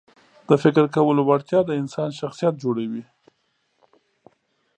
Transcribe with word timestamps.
د 0.49 0.51
فکر 0.63 0.85
کولو 0.95 1.21
وړتیا 1.25 1.59
د 1.65 1.71
انسان 1.81 2.09
شخصیت 2.19 2.53
جوړوي. 2.63 3.03